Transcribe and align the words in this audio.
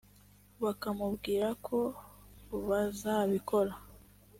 bakamubwira 0.63 1.47
ko 1.65 1.77
bazabikora 2.67 3.73